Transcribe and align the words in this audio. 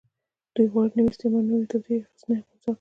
دوی 0.55 0.67
غواړي 0.73 0.89
د 0.91 0.93
نوي 0.97 1.09
استعمار 1.11 1.43
نوې 1.51 1.65
توطيې 1.71 1.97
خنثی 2.05 2.23
کړي. 2.25 2.41